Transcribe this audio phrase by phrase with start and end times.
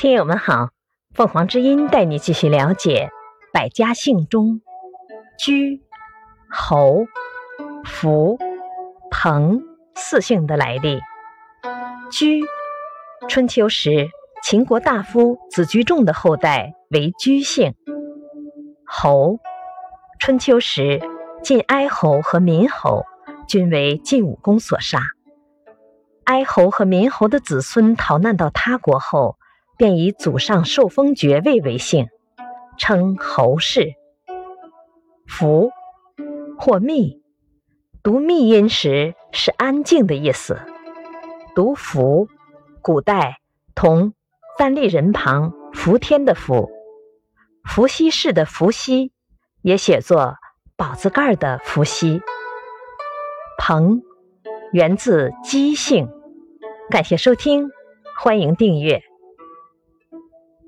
[0.00, 0.70] 听友们好，
[1.14, 3.10] 凤凰之音带你继续了解
[3.52, 4.62] 百家姓中
[5.38, 5.82] 居、
[6.48, 7.04] 侯、
[7.84, 8.38] 福、
[9.10, 9.60] 彭
[9.94, 11.02] 四姓的来历。
[12.10, 12.40] 居，
[13.28, 14.08] 春秋时
[14.42, 17.74] 秦国大夫子居仲的后代为居姓。
[18.86, 19.38] 侯，
[20.18, 20.98] 春秋时
[21.42, 23.04] 晋哀侯和闵侯
[23.46, 25.00] 均为晋武公所杀。
[26.24, 29.36] 哀侯和闵侯的子孙逃难到他国后，
[29.80, 32.08] 便以祖上受封爵位为姓，
[32.76, 33.94] 称侯氏。
[35.26, 35.70] 福，
[36.58, 37.22] 或密，
[38.02, 40.60] 读密音时是安静的意思。
[41.54, 42.28] 读福，
[42.82, 43.38] 古代
[43.74, 44.12] 同
[44.58, 46.70] 单立人旁伏天的伏。
[47.64, 49.12] 伏羲氏的伏羲，
[49.62, 50.34] 也写作
[50.76, 52.20] 宝字盖的伏羲。
[53.56, 54.02] 彭，
[54.74, 56.06] 源自姬姓。
[56.90, 57.70] 感谢收听，
[58.18, 59.02] 欢迎订阅。